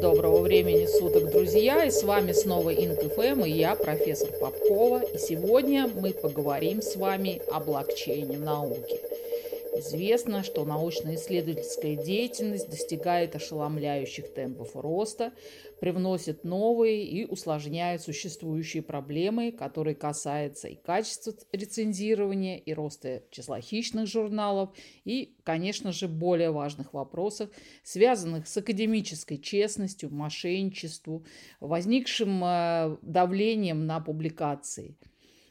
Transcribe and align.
Доброго 0.00 0.40
времени 0.40 0.86
суток, 0.86 1.30
друзья! 1.30 1.84
И 1.84 1.90
с 1.90 2.02
вами 2.02 2.32
снова 2.32 2.72
InkFM 2.72 3.46
и 3.46 3.50
я, 3.50 3.74
профессор 3.74 4.30
Попкова. 4.40 5.02
И 5.02 5.18
сегодня 5.18 5.90
мы 5.94 6.14
поговорим 6.14 6.80
с 6.80 6.96
вами 6.96 7.42
о 7.52 7.60
блокчейне 7.60 8.38
науки. 8.38 9.09
Известно, 9.72 10.42
что 10.42 10.64
научно-исследовательская 10.64 11.94
деятельность 11.94 12.68
достигает 12.68 13.36
ошеломляющих 13.36 14.34
темпов 14.34 14.74
роста, 14.74 15.32
привносит 15.80 16.42
новые 16.42 17.04
и 17.04 17.24
усложняет 17.24 18.02
существующие 18.02 18.82
проблемы, 18.82 19.52
которые 19.52 19.94
касаются 19.94 20.66
и 20.68 20.74
качества 20.74 21.34
рецензирования, 21.52 22.58
и 22.58 22.74
роста 22.74 23.22
числа 23.30 23.60
хищных 23.60 24.08
журналов, 24.08 24.70
и, 25.04 25.36
конечно 25.44 25.92
же, 25.92 26.08
более 26.08 26.50
важных 26.50 26.92
вопросов, 26.92 27.50
связанных 27.84 28.48
с 28.48 28.56
академической 28.56 29.36
честностью, 29.36 30.12
мошенничеством, 30.12 31.24
возникшим 31.60 32.42
э, 32.44 32.96
давлением 33.02 33.86
на 33.86 34.00
публикации– 34.00 34.96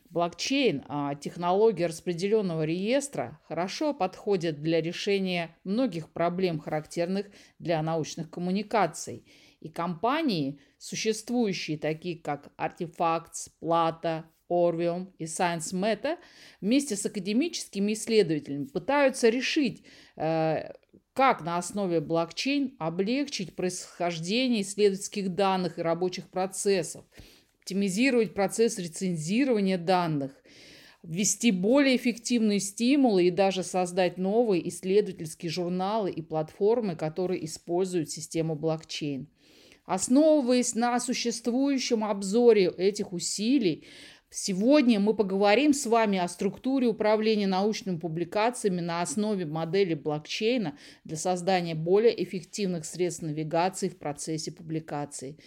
Блокчейн, 0.10 0.84
а 0.88 1.14
технология 1.14 1.86
распределенного 1.86 2.64
реестра, 2.64 3.40
хорошо 3.48 3.94
подходит 3.94 4.62
для 4.62 4.82
решения 4.82 5.56
многих 5.64 6.10
проблем, 6.10 6.60
характерных 6.60 7.28
для 7.60 7.82
научных 7.84 8.32
коммуникаций. 8.32 9.24
И 9.60 9.70
компании, 9.70 10.60
существующие 10.80 11.78
такие 11.78 12.18
как 12.18 12.52
Artifacts, 12.58 13.50
Plata, 13.62 14.24
Orvium 14.50 15.14
и 15.20 15.26
Science 15.26 15.74
Meta, 15.74 16.18
вместе 16.60 16.96
с 16.96 17.06
академическими 17.06 17.94
исследователями 17.94 18.66
пытаются 18.66 19.30
решить, 19.30 19.84
э, 20.16 20.74
как 21.14 21.42
на 21.42 21.58
основе 21.58 22.00
блокчейн 22.00 22.76
облегчить 22.80 23.56
происхождение 23.56 24.64
исследовательских 24.64 25.36
данных 25.36 25.78
и 25.78 25.84
рабочих 25.84 26.30
процессов– 26.32 27.06
оптимизировать 27.70 28.34
процесс 28.34 28.80
рецензирования 28.80 29.78
данных, 29.78 30.32
ввести 31.04 31.52
более 31.52 31.98
эффективные 31.98 32.60
стимулы 32.60 33.26
и 33.26 33.32
даже 33.32 33.62
создать 33.62 34.18
новые 34.18 34.68
исследовательские 34.70 35.52
журналы 35.52 36.10
и 36.10 36.24
платформы, 36.24 36.96
которые 36.96 37.46
используют 37.46 38.10
систему 38.10 38.56
блокчейн. 38.56 39.28
Основываясь 39.86 40.74
на 40.74 41.00
существующем 41.00 42.04
обзоре 42.04 42.74
этих 42.76 43.14
усилий, 43.14 43.86
Сегодня 44.32 45.00
мы 45.00 45.16
поговорим 45.16 45.74
с 45.74 45.88
вами 45.88 46.20
о 46.20 46.28
структуре 46.28 46.86
управления 46.86 47.48
научными 47.48 47.98
публикациями 47.98 48.80
на 48.80 49.02
основе 49.02 49.48
модели 49.48 49.96
блокчейна 49.96 50.78
для 51.04 51.18
создания 51.18 51.74
более 51.74 52.24
эффективных 52.24 52.86
средств 52.86 53.24
навигации 53.24 53.90
в 53.90 53.98
процессе 53.98 54.52
публикации. 54.52 55.40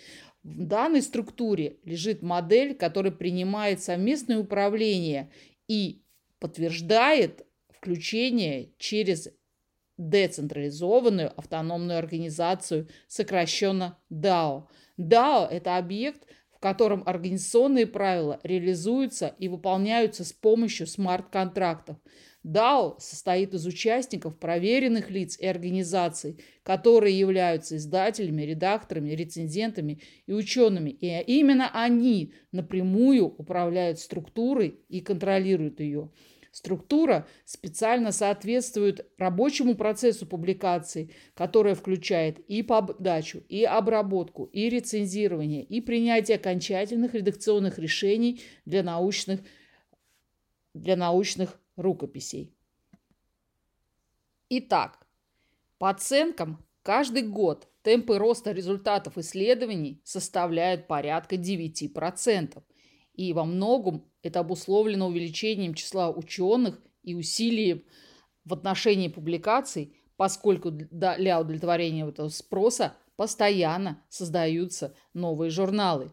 В 0.44 0.64
данной 0.64 1.02
структуре 1.02 1.76
лежит 1.84 2.22
модель, 2.22 2.74
которая 2.74 3.12
принимает 3.12 3.80
совместное 3.80 4.38
управление 4.38 5.30
и 5.68 6.02
подтверждает 6.40 7.46
включение 7.70 8.72
через 8.76 9.28
децентрализованную 9.98 11.32
автономную 11.38 11.98
организацию, 11.98 12.88
сокращенно 13.06 13.98
DAO. 14.10 14.64
DAO– 14.98 15.46
это 15.50 15.76
объект, 15.76 16.26
в 16.50 16.58
котором 16.58 17.04
организационные 17.06 17.86
правила 17.86 18.40
реализуются 18.42 19.34
и 19.38 19.46
выполняются 19.48 20.24
с 20.24 20.32
помощью 20.32 20.88
смарт-контрактов– 20.88 21.98
DAO 22.44 22.96
состоит 22.98 23.54
из 23.54 23.66
участников, 23.66 24.38
проверенных 24.38 25.10
лиц 25.10 25.38
и 25.38 25.46
организаций, 25.46 26.40
которые 26.64 27.18
являются 27.18 27.76
издателями, 27.76 28.42
редакторами, 28.42 29.10
рецензентами 29.10 30.00
и 30.26 30.32
учеными. 30.32 30.90
И 30.90 31.06
именно 31.26 31.70
они 31.72 32.34
напрямую 32.50 33.26
управляют 33.26 34.00
структурой 34.00 34.80
и 34.88 35.00
контролируют 35.00 35.80
ее. 35.80 36.10
Структура 36.50 37.26
специально 37.46 38.12
соответствует 38.12 39.06
рабочему 39.16 39.74
процессу 39.74 40.26
публикации, 40.26 41.10
которая 41.32 41.74
включает 41.74 42.40
и 42.40 42.62
подачу, 42.62 43.42
и 43.48 43.64
обработку, 43.64 44.44
и 44.52 44.68
рецензирование, 44.68 45.64
и 45.64 45.80
принятие 45.80 46.36
окончательных 46.36 47.14
редакционных 47.14 47.78
решений 47.78 48.42
для 48.66 48.82
научных, 48.82 49.40
для 50.74 50.94
научных 50.94 51.58
рукописей. 51.76 52.54
Итак, 54.48 55.06
по 55.78 55.90
оценкам, 55.90 56.64
каждый 56.82 57.22
год 57.22 57.68
темпы 57.82 58.18
роста 58.18 58.52
результатов 58.52 59.18
исследований 59.18 60.00
составляют 60.04 60.86
порядка 60.86 61.36
9%. 61.36 62.62
И 63.14 63.32
во 63.32 63.44
многом 63.44 64.10
это 64.22 64.40
обусловлено 64.40 65.08
увеличением 65.08 65.74
числа 65.74 66.10
ученых 66.10 66.80
и 67.02 67.14
усилием 67.14 67.82
в 68.44 68.54
отношении 68.54 69.08
публикаций, 69.08 69.96
поскольку 70.16 70.70
для 70.70 71.40
удовлетворения 71.40 72.06
этого 72.06 72.28
спроса 72.28 72.96
постоянно 73.16 74.02
создаются 74.08 74.94
новые 75.14 75.50
журналы. 75.50 76.12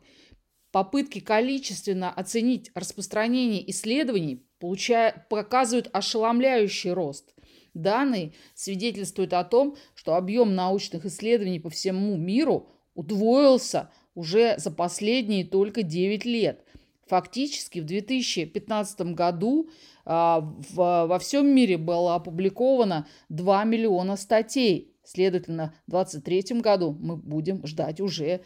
Попытки 0.72 1.20
количественно 1.20 2.12
оценить 2.12 2.72
распространение 2.76 3.70
исследований 3.72 4.44
получая, 4.60 5.26
показывают 5.30 5.90
ошеломляющий 5.94 6.92
рост. 6.92 7.34
Данные 7.74 8.34
свидетельствуют 8.56 9.34
о 9.34 9.44
том, 9.44 9.76
что 9.96 10.16
объем 10.16 10.56
научных 10.56 11.06
исследований 11.06 11.60
по 11.60 11.70
всему 11.70 12.18
миру 12.18 12.70
удвоился 12.94 13.90
уже 14.16 14.56
за 14.58 14.72
последние 14.72 15.46
только 15.46 15.84
9 15.84 16.26
лет. 16.26 16.66
Фактически 17.08 17.80
в 17.80 17.86
2015 17.86 19.02
году 19.14 19.70
а, 20.06 20.42
во 20.74 21.20
всем 21.20 21.48
мире 21.48 21.78
было 21.78 22.16
опубликовано 22.16 23.08
2 23.30 23.64
миллиона 23.64 24.16
статей. 24.16 24.94
Следовательно, 25.04 25.74
в 25.88 25.92
2023 25.92 26.60
году 26.60 26.96
мы 27.00 27.18
будем 27.18 27.66
ждать 27.66 28.00
уже 28.00 28.42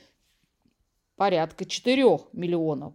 порядка 1.16 1.66
4 1.66 2.04
миллионов. 2.34 2.94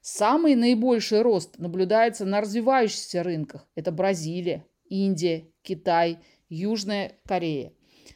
Самый 0.00 0.54
наибольший 0.54 1.22
рост 1.22 1.58
наблюдается 1.58 2.24
на 2.24 2.40
развивающихся 2.40 3.22
рынках. 3.22 3.68
Это 3.74 3.92
Бразилия, 3.92 4.64
Индия, 4.88 5.48
Китай, 5.62 6.18
Южная 6.48 7.18
Корея. 7.26 7.72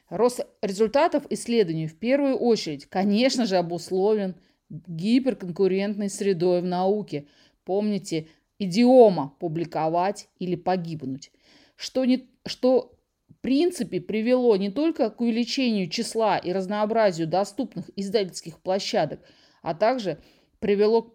Рост 0.09 0.47
результатов 0.63 1.25
исследований 1.31 1.87
в 1.87 1.99
первую 1.99 2.37
очередь, 2.37 2.87
конечно 2.87 3.47
же, 3.47 3.57
обусловлен 3.57 4.37
гиперконкурентной 4.69 6.09
средой 6.09 6.63
в 6.63 6.65
науке. 6.65 7.27
Помните, 7.65 8.29
идиома 8.59 9.35
«публиковать» 9.39 10.29
или 10.39 10.55
«погибнуть», 10.55 11.31
что, 11.77 12.05
не, 12.05 12.29
что 12.47 12.95
в 13.29 13.41
принципе 13.43 14.01
привело 14.01 14.57
не 14.57 14.71
только 14.71 15.11
к 15.11 15.21
увеличению 15.21 15.89
числа 15.89 16.39
и 16.39 16.53
разнообразию 16.53 17.27
доступных 17.27 17.91
издательских 17.97 18.61
площадок, 18.61 19.21
а 19.63 19.75
также 19.75 20.19
привело 20.59 21.03
к 21.03 21.15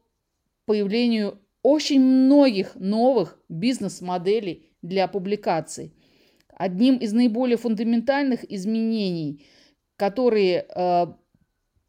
появлению 0.66 1.40
очень 1.62 2.02
многих 2.02 2.76
новых 2.76 3.40
бизнес-моделей 3.50 4.72
для 4.82 5.08
публикаций. 5.08 5.94
Одним 6.50 6.98
из 6.98 7.14
наиболее 7.14 7.58
фундаментальных 7.58 8.50
изменений, 8.52 9.46
которые 9.96 10.66
э, 10.68 11.08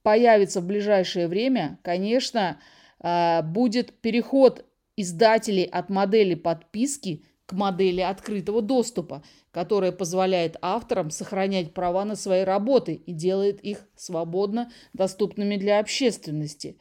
появятся 0.03 0.61
в 0.61 0.67
ближайшее 0.67 1.29
время, 1.29 1.79
конечно, 1.83 2.61
э, 3.01 3.43
будет 3.43 4.01
переход 4.01 4.67
издателей 4.97 5.65
от 5.65 5.91
модели 5.91 6.35
подписки 6.35 7.25
к 7.49 7.55
модели 7.55 8.03
открытого 8.03 8.61
доступа, 8.61 9.23
которая 9.53 9.91
позволяет 9.91 10.59
авторам 10.61 11.11
сохранять 11.11 11.73
права 11.73 12.05
на 12.05 12.15
свои 12.15 12.43
работы 12.43 12.93
и 12.93 13.13
делает 13.13 13.63
их 13.63 13.89
свободно 13.97 14.71
доступными 14.93 15.57
для 15.57 15.81
общественности. 15.81 16.77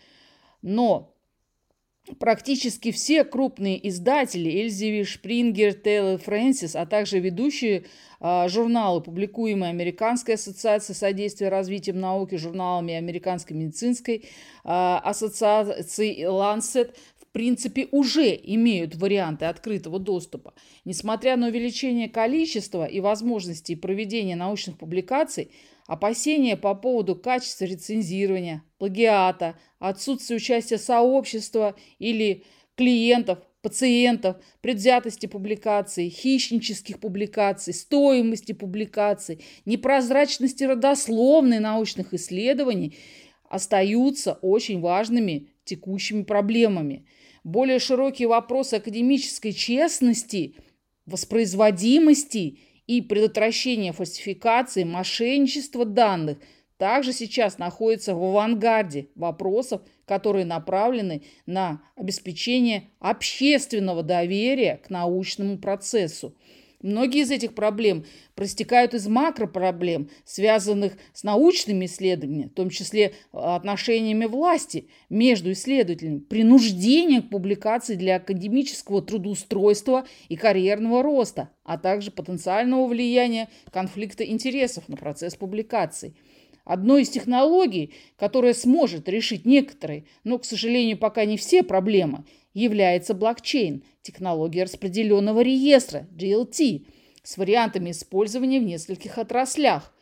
Но 0.62 1.16
практически 2.20 2.92
все 2.92 3.24
крупные 3.24 3.88
издатели 3.88 4.50
Эльзеви, 4.50 5.06
Шпрингер, 5.06 5.74
Тейлор, 5.74 6.20
Фрэнсис, 6.20 6.76
а 6.76 6.86
также 6.86 7.20
ведущие 7.20 7.86
э, 8.20 8.50
журналы, 8.50 9.00
публикуемые 9.00 9.70
Американской 9.70 10.36
ассоциацией 10.36 10.98
содействия 10.98 11.48
развитию 11.48 11.96
науки, 11.96 12.36
журналами 12.36 12.94
Американской 12.94 13.56
медицинской 13.56 14.16
э, 14.18 14.24
ассоциации 14.66 16.26
Lancet, 16.26 16.94
в 17.30 17.32
принципе, 17.34 17.88
уже 17.92 18.36
имеют 18.36 18.96
варианты 18.96 19.46
открытого 19.46 20.00
доступа. 20.00 20.54
Несмотря 20.86 21.38
на 21.38 21.48
увеличение 21.48 22.10
количества 22.10 22.86
и 22.86 23.00
возможностей 23.00 23.76
проведения 23.76 24.36
научных 24.36 24.78
публикаций, 24.78 25.52
Опасения 25.88 26.58
по 26.58 26.76
поводу 26.76 27.16
качества 27.16 27.64
рецензирования, 27.64 28.62
плагиата, 28.78 29.58
отсутствия 29.80 30.36
участия 30.36 30.78
сообщества 30.78 31.76
или 31.98 32.44
клиентов 32.76 33.40
пациентов, 33.62 34.36
предвзятости 34.62 35.26
публикаций, 35.26 36.10
хищнических 36.10 37.00
публикаций, 37.00 37.74
стоимости 37.74 38.52
публикаций, 38.52 39.44
непрозрачности 39.66 40.66
родословной 40.66 41.60
научных 41.60 42.14
исследований 42.14 42.98
остаются 43.50 44.34
очень 44.42 44.82
важными 44.82 45.50
текущими 45.64 46.24
проблемами. 46.24 47.06
Более 47.48 47.80
широкие 47.80 48.28
вопросы 48.28 48.74
академической 48.74 49.54
честности, 49.54 50.56
воспроизводимости 51.06 52.60
и 52.88 53.02
предотвращения 53.02 53.94
фальсификации, 53.94 54.84
мошенничества 54.84 55.86
данных 55.86 56.40
также 56.76 57.14
сейчас 57.14 57.58
находятся 57.58 58.16
в 58.16 58.22
авангарде 58.22 59.08
вопросов, 59.16 59.82
которые 60.04 60.44
направлены 60.44 61.24
на 61.46 61.82
обеспечение 61.96 62.90
общественного 63.00 64.04
доверия 64.04 64.82
к 64.86 64.90
научному 64.90 65.58
процессу. 65.58 66.36
Многие 66.84 67.22
из 67.22 67.32
этих 67.32 67.56
проблем 67.56 68.06
проистекают 68.36 68.94
из 68.94 69.08
макропроблем, 69.08 70.10
связанных 70.26 70.94
с 71.12 71.24
научными 71.24 71.86
исследованиями, 71.86 72.50
в 72.50 72.54
том 72.54 72.70
числе 72.70 73.06
э, 73.06 73.12
отношениями 73.32 74.26
власти 74.26 74.88
между 75.10 75.54
исследователями, 75.54 76.20
принуждением 76.20 77.24
к 77.24 77.30
публикации 77.30 77.96
для 77.96 78.18
академического 78.18 79.02
трудоустройства 79.02 80.06
и 80.30 80.36
карьерного 80.36 81.02
роста, 81.02 81.50
а 81.64 81.80
также 81.80 82.12
потенциального 82.12 82.86
влияния 82.86 83.50
конфликта 83.72 84.24
интересов 84.24 84.88
на 84.88 84.98
процесс 84.98 85.36
публикаций. 85.36 86.16
Одной 86.64 87.04
из 87.04 87.10
технологий, 87.10 87.94
которая 88.18 88.54
сможет 88.54 89.10
решить 89.10 89.46
некоторые, 89.46 90.06
но, 90.26 90.38
к 90.38 90.46
сожалению, 90.46 90.98
пока 90.98 91.26
не 91.26 91.38
все 91.38 91.64
проблемы, 91.64 92.26
является 92.58 93.14
блокчейн, 93.14 93.84
технология 94.02 94.64
распределенного 94.64 95.42
реестра, 95.42 96.08
GLT, 96.18 96.88
с 97.22 97.38
вариантами 97.38 97.92
использования 97.92 98.60
в 98.60 98.64
нескольких 98.64 99.20
отраслях. 99.20 99.94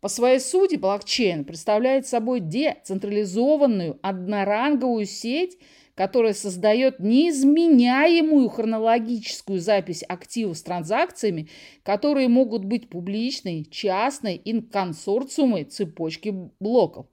По 0.00 0.08
своей 0.08 0.40
сути 0.40 0.76
блокчейн 0.76 1.44
представляет 1.44 2.08
собой 2.08 2.40
децентрализованную 2.40 4.00
одноранговую 4.02 5.06
сеть, 5.06 5.58
которая 5.94 6.32
создает 6.32 6.98
неизменяемую 6.98 8.48
хронологическую 8.48 9.60
запись 9.60 10.02
активов 10.02 10.56
с 10.56 10.62
транзакциями, 10.62 11.48
которые 11.84 12.28
могут 12.28 12.64
быть 12.64 12.88
публичной, 12.88 13.66
частной 13.70 14.36
и 14.36 14.60
консорциумой 14.62 15.64
цепочки 15.64 16.34
блоков. 16.58 17.06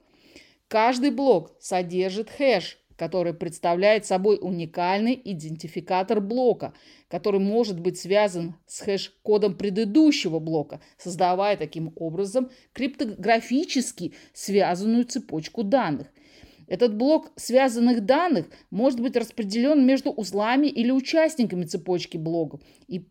Каждый 0.69 1.11
блок 1.11 1.51
содержит 1.59 2.29
хэш, 2.29 2.79
который 2.97 3.33
представляет 3.33 4.05
собой 4.05 4.37
уникальный 4.41 5.19
идентификатор 5.23 6.19
блока, 6.19 6.73
который 7.07 7.39
может 7.39 7.79
быть 7.79 7.97
связан 7.97 8.55
с 8.65 8.81
хэш-кодом 8.81 9.55
предыдущего 9.55 10.39
блока, 10.39 10.81
создавая 10.97 11.55
таким 11.55 11.93
образом 11.95 12.49
криптографически 12.73 14.13
связанную 14.33 15.05
цепочку 15.05 15.63
данных. 15.63 16.07
Этот 16.67 16.97
блок 16.97 17.31
связанных 17.37 18.03
данных 18.05 18.47
может 18.71 18.99
быть 18.99 19.15
распределен 19.15 19.85
между 19.85 20.11
узлами 20.11 20.67
или 20.67 20.91
участниками 20.91 21.63
цепочки 21.63 22.17
блоков 22.17 22.59
и, 22.87 23.05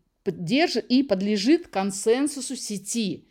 и 0.89 1.03
подлежит 1.03 1.67
консенсусу 1.69 2.55
сети. 2.55 3.25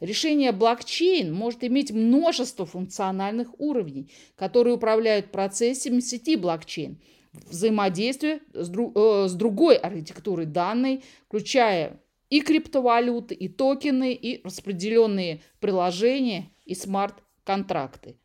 Решение 0.00 0.52
блокчейн 0.52 1.32
может 1.32 1.62
иметь 1.62 1.92
множество 1.92 2.64
функциональных 2.64 3.48
уровней, 3.60 4.10
которые 4.34 4.74
управляют 4.74 5.30
процессами 5.30 6.00
сети 6.00 6.36
блокчейн, 6.36 6.98
взаимодействие 7.32 8.40
с, 8.54 8.68
друг, 8.70 8.96
э, 8.96 9.28
с 9.28 9.34
другой 9.34 9.76
архитектурой 9.76 10.46
данной, 10.46 11.04
включая 11.26 12.00
и 12.30 12.40
криптовалюты, 12.40 13.34
и 13.34 13.48
токены, 13.48 14.14
и 14.14 14.42
распределенные 14.42 15.42
приложения, 15.58 16.50
и 16.64 16.74
смарт-контракты. 16.74 18.16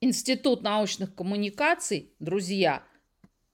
Институт 0.00 0.62
научных 0.62 1.14
коммуникаций, 1.14 2.12
друзья, 2.20 2.84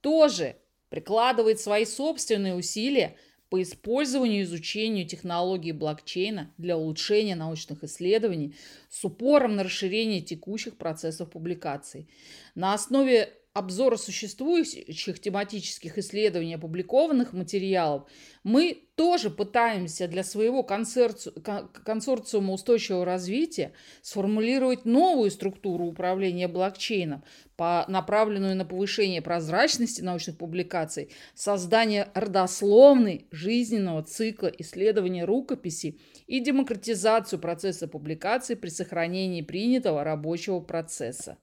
тоже 0.03 0.57
прикладывает 0.91 1.59
свои 1.59 1.85
собственные 1.85 2.55
усилия 2.55 3.17
по 3.49 3.63
использованию 3.63 4.41
и 4.41 4.45
изучению 4.45 5.07
технологий 5.07 5.73
блокчейна 5.73 6.53
для 6.59 6.77
улучшения 6.77 7.37
научных 7.37 7.85
исследований 7.85 8.55
с 8.91 9.05
упором 9.05 9.57
на 9.57 9.63
расширение 9.63 10.21
текущих 10.21 10.77
процессов 10.77 11.31
публикаций. 11.31 12.09
На 12.55 12.75
основе 12.75 13.33
обзора 13.57 13.97
существующих 13.97 15.19
тематических 15.19 15.97
исследований 15.97 16.57
опубликованных 16.57 17.33
материалов, 17.33 18.07
мы 18.45 18.83
тоже 18.97 19.31
пытаемся 19.31 20.09
для 20.09 20.23
своего 20.25 20.63
консорциума 20.63 22.53
устойчивого 22.53 23.07
развития 23.07 23.73
сформулировать 24.03 24.85
новую 24.85 25.31
структуру 25.31 25.87
управления 25.87 26.49
блокчейном, 26.49 27.25
по, 27.57 27.87
направленную 27.89 28.57
на 28.57 28.67
повышение 28.67 29.23
прозрачности 29.23 30.03
научных 30.03 30.37
публикаций, 30.37 31.11
создание 31.35 32.09
родословной 32.13 33.27
жизненного 33.31 34.03
цикла 34.03 34.49
исследования 34.49 35.25
рукописи 35.25 35.99
и 36.27 36.41
демократизацию 36.41 37.41
процесса 37.41 37.89
публикации 37.89 38.55
при 38.55 38.69
сохранении 38.69 39.41
принятого 39.41 40.05
рабочего 40.05 40.61
процесса. 40.61 41.39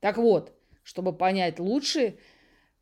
Так 0.00 0.16
вот, 0.16 0.56
чтобы 0.82 1.12
понять 1.16 1.58
лучше 1.58 2.16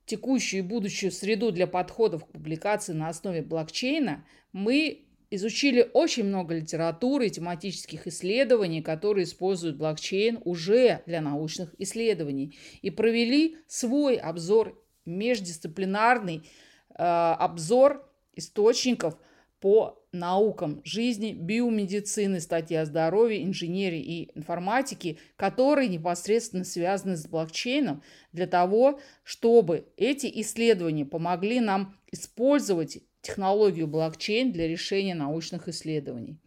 текущую 0.06 0.60
и 0.60 0.66
будущую 0.66 1.12
среду 1.12 1.52
для 1.52 1.66
подходов 1.66 2.24
к 2.24 2.32
публикации 2.32 2.92
на 2.92 3.08
основе 3.08 3.42
блокчейна, 3.42 4.24
мы 4.52 5.04
изучили 5.30 5.90
очень 5.92 6.24
много 6.24 6.54
литературы 6.54 7.26
и 7.26 7.30
тематических 7.30 8.06
исследований, 8.06 8.82
которые 8.82 9.24
используют 9.24 9.76
блокчейн 9.76 10.40
уже 10.44 11.02
для 11.06 11.20
научных 11.20 11.74
исследований, 11.78 12.56
и 12.80 12.90
провели 12.90 13.58
свой 13.66 14.16
обзор, 14.16 14.82
междисциплинарный 15.04 16.48
э, 16.90 17.02
обзор 17.02 18.10
источников 18.34 19.18
по 19.60 19.98
наукам 20.12 20.80
жизни, 20.84 21.32
биомедицины, 21.32 22.40
статьи 22.40 22.76
о 22.76 22.84
здоровье, 22.84 23.44
инженерии 23.44 24.00
и 24.00 24.38
информатики, 24.38 25.18
которые 25.36 25.88
непосредственно 25.88 26.64
связаны 26.64 27.16
с 27.16 27.26
блокчейном, 27.26 28.02
для 28.32 28.46
того, 28.46 29.00
чтобы 29.24 29.88
эти 29.96 30.30
исследования 30.40 31.04
помогли 31.04 31.60
нам 31.60 31.96
использовать 32.10 32.98
технологию 33.20 33.86
блокчейн 33.86 34.52
для 34.52 34.68
решения 34.68 35.14
научных 35.14 35.68
исследований. 35.68 36.38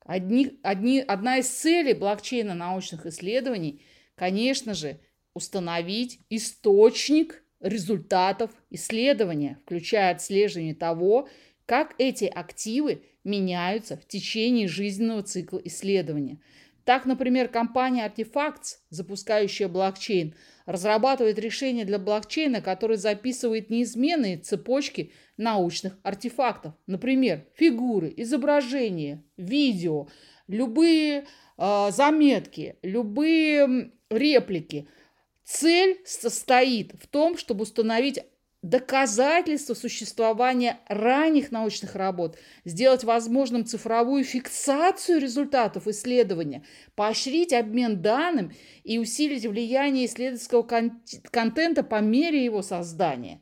Одни, 0.00 0.58
одни, 0.62 1.00
одна 1.00 1.38
из 1.38 1.48
целей 1.48 1.94
блокчейна 1.94 2.54
научных 2.54 3.06
исследований, 3.06 3.82
конечно 4.14 4.72
же, 4.72 5.00
установить 5.34 6.20
источник 6.30 7.42
результатов 7.60 8.50
исследования, 8.70 9.58
включая 9.64 10.14
отслеживание 10.14 10.74
того, 10.74 11.28
как 11.66 11.94
эти 11.98 12.24
активы 12.24 13.02
меняются 13.24 13.96
в 13.96 14.06
течение 14.06 14.68
жизненного 14.68 15.22
цикла 15.22 15.58
исследования. 15.64 16.40
Так, 16.84 17.04
например, 17.04 17.48
компания 17.48 18.06
Artifacts, 18.08 18.76
запускающая 18.90 19.66
блокчейн, 19.66 20.36
разрабатывает 20.66 21.36
решение 21.40 21.84
для 21.84 21.98
блокчейна, 21.98 22.60
который 22.60 22.96
записывает 22.96 23.70
неизменные 23.70 24.38
цепочки 24.38 25.10
научных 25.36 25.98
артефактов. 26.04 26.74
Например, 26.86 27.44
фигуры, 27.56 28.14
изображения, 28.16 29.24
видео, 29.36 30.06
любые 30.46 31.26
э, 31.58 31.90
заметки, 31.90 32.76
любые 32.82 33.90
реплики. 34.08 34.86
Цель 35.42 36.00
состоит 36.04 36.92
в 37.02 37.08
том, 37.08 37.36
чтобы 37.36 37.62
установить 37.62 38.20
доказательство 38.62 39.74
существования 39.74 40.80
ранних 40.88 41.52
научных 41.52 41.94
работ, 41.94 42.38
сделать 42.64 43.04
возможным 43.04 43.64
цифровую 43.64 44.24
фиксацию 44.24 45.20
результатов 45.20 45.86
исследования, 45.86 46.64
поощрить 46.94 47.52
обмен 47.52 48.02
данным 48.02 48.52
и 48.82 48.98
усилить 48.98 49.46
влияние 49.46 50.06
исследовательского 50.06 50.62
кон- 50.62 51.02
контента 51.30 51.82
по 51.82 52.00
мере 52.00 52.44
его 52.44 52.62
создания. 52.62 53.40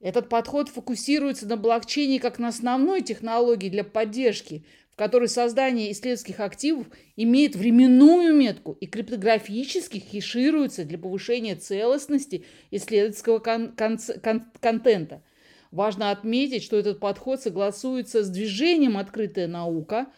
Этот 0.00 0.28
подход 0.28 0.68
фокусируется 0.68 1.46
на 1.46 1.56
блокчейне 1.56 2.20
как 2.20 2.38
на 2.38 2.48
основной 2.48 3.02
технологии 3.02 3.68
для 3.68 3.82
поддержки, 3.82 4.64
которой 4.98 5.28
создание 5.28 5.92
исследовательских 5.92 6.40
активов 6.40 6.88
имеет 7.14 7.54
временную 7.54 8.34
метку 8.34 8.72
и 8.80 8.86
криптографически 8.86 9.98
хешируется 9.98 10.84
для 10.84 10.98
повышения 10.98 11.54
целостности 11.54 12.44
исследовательского 12.72 13.38
кон- 13.38 13.76
кон- 13.76 14.00
кон- 14.20 14.50
контента. 14.60 15.22
Важно 15.70 16.10
отметить, 16.10 16.64
что 16.64 16.76
этот 16.76 16.98
подход 16.98 17.40
согласуется 17.40 18.24
с 18.24 18.28
движением 18.28 18.98
«Открытая 18.98 19.46
наука», 19.46 20.08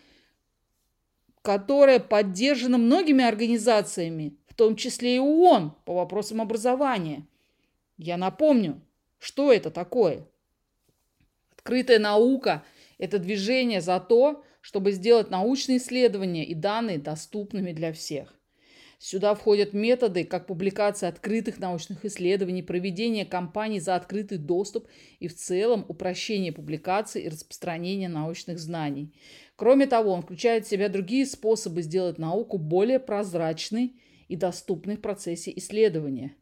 которое 1.42 2.00
поддержано 2.00 2.78
многими 2.78 3.22
организациями, 3.22 4.34
в 4.48 4.54
том 4.54 4.76
числе 4.76 5.16
и 5.16 5.18
ООН 5.18 5.74
по 5.84 5.94
вопросам 5.94 6.40
образования. 6.40 7.26
Я 7.98 8.16
напомню, 8.16 8.80
Что 9.18 9.52
это 9.52 9.70
такое? 9.70 10.26
Открытая 11.54 11.98
наука– 11.98 12.64
это 12.98 13.18
движение 13.18 13.82
за 13.82 14.00
то, 14.00 14.42
чтобы 14.60 14.92
сделать 14.92 15.30
научные 15.30 15.78
исследования 15.78 16.44
и 16.44 16.54
данные 16.54 16.98
доступными 16.98 17.72
для 17.72 17.92
всех. 17.92 18.34
Сюда 19.02 19.34
входят 19.34 19.72
методы, 19.72 20.24
как 20.24 20.46
публикация 20.46 21.08
открытых 21.08 21.58
научных 21.58 22.04
исследований, 22.04 22.62
проведение 22.62 23.24
кампаний 23.24 23.80
за 23.80 23.96
открытый 23.96 24.36
доступ 24.36 24.88
и 25.20 25.26
в 25.26 25.34
целом 25.34 25.86
упрощение 25.88 26.52
публикации 26.52 27.22
и 27.22 27.28
распространения 27.30 28.10
научных 28.10 28.58
знаний. 28.58 29.14
Кроме 29.56 29.86
того, 29.86 30.12
он 30.12 30.20
включает 30.20 30.66
в 30.66 30.68
себя 30.68 30.90
другие 30.90 31.24
способы 31.24 31.80
сделать 31.80 32.18
науку 32.18 32.58
более 32.58 32.98
прозрачной 32.98 33.94
и 34.28 34.36
доступной 34.36 34.96
в 34.96 35.00
процессе 35.00 35.50
исследования. 35.56 36.34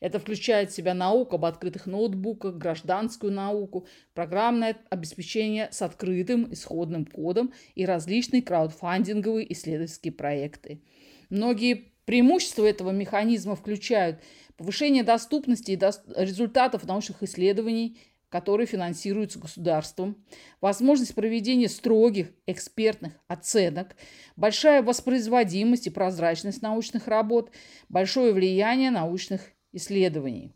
Это 0.00 0.18
включает 0.18 0.70
в 0.70 0.74
себя 0.74 0.94
науку 0.94 1.36
об 1.36 1.44
открытых 1.44 1.86
ноутбуках, 1.86 2.56
гражданскую 2.56 3.32
науку, 3.32 3.86
программное 4.14 4.76
обеспечение 4.90 5.68
с 5.70 5.82
открытым 5.82 6.52
исходным 6.52 7.04
кодом 7.04 7.52
и 7.74 7.84
различные 7.84 8.42
краудфандинговые 8.42 9.52
исследовательские 9.52 10.12
проекты. 10.12 10.82
Многие 11.30 11.92
преимущества 12.04 12.64
этого 12.64 12.90
механизма 12.90 13.56
включают 13.56 14.20
повышение 14.56 15.02
доступности 15.02 15.72
и 15.72 15.76
до... 15.76 15.92
результатов 16.16 16.84
научных 16.84 17.22
исследований, 17.22 17.98
которые 18.28 18.66
финансируются 18.66 19.38
государством, 19.38 20.16
возможность 20.60 21.14
проведения 21.14 21.68
строгих 21.68 22.32
экспертных 22.46 23.12
оценок, 23.28 23.96
большая 24.36 24.82
воспроизводимость 24.82 25.86
и 25.86 25.90
прозрачность 25.90 26.62
научных 26.62 27.06
работ, 27.06 27.50
большое 27.88 28.32
влияние 28.32 28.90
научных 28.90 29.52
исследований. 29.76 30.52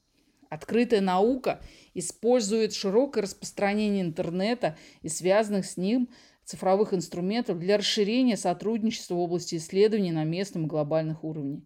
Открытая 0.49 1.01
наука 1.01 1.61
использует 1.95 2.73
широкое 2.73 3.23
распространение 3.23 4.03
интернета 4.03 4.77
и 5.03 5.09
связанных 5.09 5.65
с 5.65 5.77
ним 5.77 6.09
цифровых 6.45 6.93
инструментов 6.93 7.61
для 7.61 7.79
расширения 7.79 8.37
сотрудничества 8.37 9.15
в 9.15 9.21
области 9.21 9.57
исследований 9.57 10.11
на 10.11 10.25
местном 10.25 10.65
и 10.65 10.69
глобальных 10.69 11.23
уровнях. 11.23 11.63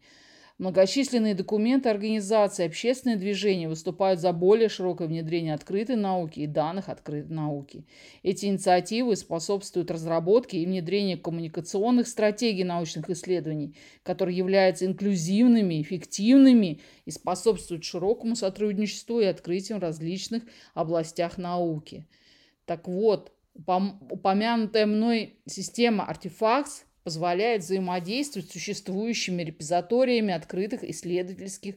Многочисленные 0.56 1.34
документы 1.34 1.88
организации, 1.88 2.64
общественные 2.64 3.16
движения 3.16 3.68
выступают 3.68 4.20
за 4.20 4.32
более 4.32 4.68
широкое 4.68 5.08
внедрение 5.08 5.52
открытой 5.52 5.96
науки 5.96 6.38
и 6.40 6.46
данных 6.46 6.88
открытой 6.88 7.34
науки. 7.34 7.84
Эти 8.22 8.46
инициативы 8.46 9.16
способствуют 9.16 9.90
разработке 9.90 10.58
и 10.58 10.66
внедрению 10.66 11.20
коммуникационных 11.20 12.06
стратегий 12.06 12.62
научных 12.62 13.10
исследований, 13.10 13.74
которые 14.04 14.36
являются 14.36 14.86
инклюзивными, 14.86 15.82
эффективными 15.82 16.80
и 17.04 17.10
способствуют 17.10 17.82
широкому 17.82 18.36
сотрудничеству 18.36 19.18
и 19.18 19.24
открытиям 19.24 19.80
в 19.80 19.82
различных 19.82 20.44
областях 20.72 21.36
науки. 21.36 22.06
Так 22.64 22.86
вот, 22.86 23.32
упомянутая 23.66 24.86
мной 24.86 25.40
система 25.46 26.08
Artifacts 26.08 26.84
позволяет 27.04 27.62
взаимодействовать 27.62 28.48
с 28.48 28.52
существующими 28.52 29.42
репозиториями 29.42 30.34
открытых 30.34 30.82
исследовательских 30.82 31.76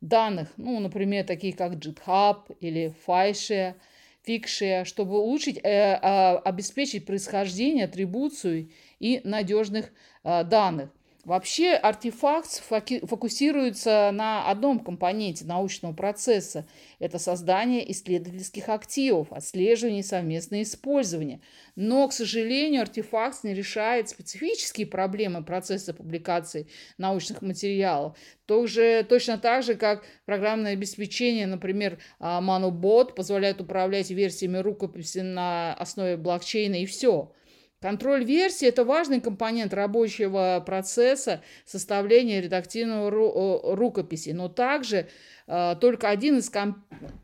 данных, 0.00 0.48
ну, 0.56 0.78
например, 0.80 1.26
такие 1.26 1.52
как 1.52 1.74
GitHub 1.74 2.56
или 2.60 2.94
Fishare, 3.06 3.74
Fixshare, 4.26 4.84
чтобы 4.84 5.18
улучшить, 5.18 5.58
э, 5.58 5.98
э, 6.00 6.36
обеспечить 6.36 7.04
происхождение, 7.04 7.86
атрибуцию 7.86 8.70
и 8.98 9.20
надежных 9.24 9.92
э, 10.24 10.44
данных. 10.44 10.90
Вообще 11.24 11.74
артефакт 11.74 12.62
фокусируется 13.02 14.10
на 14.12 14.48
одном 14.48 14.80
компоненте 14.80 15.44
научного 15.44 15.92
процесса. 15.92 16.66
Это 16.98 17.18
создание 17.18 17.90
исследовательских 17.92 18.70
активов, 18.70 19.30
отслеживание 19.30 20.00
и 20.00 20.02
совместное 20.02 20.62
использование. 20.62 21.42
Но, 21.76 22.08
к 22.08 22.14
сожалению, 22.14 22.80
артефакт 22.82 23.44
не 23.44 23.52
решает 23.52 24.08
специфические 24.08 24.86
проблемы 24.86 25.44
процесса 25.44 25.92
публикации 25.92 26.68
научных 26.96 27.42
материалов. 27.42 28.16
Тоже, 28.46 29.06
точно 29.06 29.36
так 29.36 29.62
же, 29.62 29.74
как 29.74 30.04
программное 30.24 30.72
обеспечение, 30.72 31.46
например, 31.46 31.98
ManuBot 32.18 33.14
позволяет 33.14 33.60
управлять 33.60 34.10
версиями 34.10 34.56
рукописи 34.56 35.18
на 35.18 35.74
основе 35.74 36.16
блокчейна 36.16 36.76
и 36.76 36.86
все. 36.86 37.32
Контроль 37.80 38.24
версии– 38.24 38.68
это 38.68 38.84
важный 38.84 39.22
компонент 39.22 39.72
рабочего 39.72 40.62
процесса 40.66 41.42
составления 41.64 42.42
редактивного 42.42 43.10
ру 43.10 43.74
рукописи, 43.74 44.30
но 44.30 44.50
также 44.50 45.08
э, 45.46 45.76
только, 45.80 46.10
один 46.10 46.36
из 46.36 46.52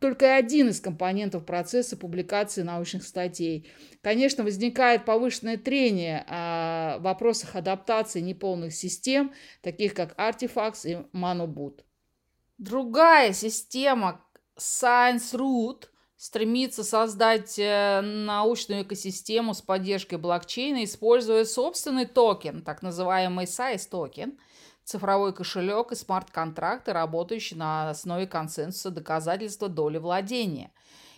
только 0.01 0.35
один 0.35 0.71
из 0.71 0.81
компонентов 0.81 1.45
процесса 1.45 1.99
публикации 1.99 2.63
научных 2.63 3.03
статей. 3.03 3.71
Конечно, 4.01 4.45
возникает 4.45 5.05
повышенное 5.05 5.59
трение 5.59 6.25
о 6.27 7.01
вопросах 7.01 7.55
адаптации 7.55 8.21
неполных 8.21 8.73
систем, 8.73 9.35
таких 9.61 9.93
как 9.93 10.19
Artifacts 10.19 10.89
и 10.89 10.95
Manubot. 11.15 11.81
Другая 12.57 13.35
система 13.35 14.25
ScienceRoot– 14.59 15.89
стремится 16.17 16.83
создать 16.83 17.59
э, 17.59 18.01
научную 18.01 18.83
экосистему 18.83 19.55
с 19.55 19.61
поддержкой 19.61 20.17
блокчейна, 20.17 20.85
используя 20.85 21.45
собственный 21.45 22.07
токен, 22.07 22.63
так 22.63 22.83
называемый 22.83 23.45
Science 23.45 23.89
токен, 23.91 24.39
цифровой 24.85 25.35
кошелек 25.35 25.93
и 25.93 25.95
смарт-контракты, 25.95 26.93
работающие 26.93 27.59
на 27.59 27.91
основе 27.91 28.27
консенсуса 28.27 28.91
доказательства 28.91 29.69
доли 29.69 29.99
владения. 29.99 30.73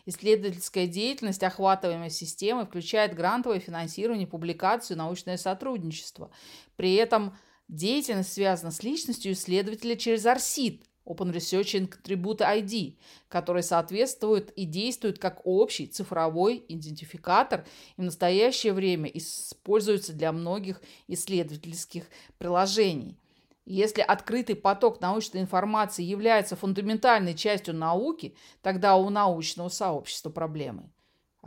Исследовательская 0.07 0.87
деятельность 0.87 1.43
охватываемой 1.43 2.11
системы 2.11 2.64
включает 2.64 3.14
грантовое 3.14 3.61
финансирование, 3.61 4.26
публикацию, 4.26 4.97
научное 4.97 5.37
сотрудничество. 5.37 6.31
При 6.76 6.95
этом 6.95 7.37
деятельность 7.69 8.33
связана 8.33 8.73
с 8.73 8.83
личностью 8.83 9.33
исследователя 9.33 9.97
через 9.97 10.25
АРСИД, 10.25 10.88
Open 11.09 11.33
Research 11.33 11.88
Attribute 11.88 12.41
ID, 12.41 12.97
который 13.29 13.62
соответствует 13.62 14.50
и 14.50 14.67
действует 14.67 15.19
как 15.19 15.41
общий 15.45 15.87
цифровой 15.87 16.62
идентификатор 16.69 17.65
и 17.97 18.00
в 18.00 18.05
настоящее 18.05 18.75
время 18.75 19.09
используется 19.09 20.12
для 20.12 20.31
многих 20.33 20.83
исследовательских 21.07 22.05
приложений. 22.37 23.17
Если 23.65 24.00
открытый 24.00 24.57
поток 24.57 25.00
научной 25.00 25.41
информации 25.41 26.03
является 26.03 26.57
фундаментальной 26.57 27.35
частью 27.35 27.75
науки, 27.75 28.35
тогда 28.62 28.97
у 28.97 29.11
научного 29.11 29.69
сообщества 29.69 30.31
проблемы. 30.31 30.91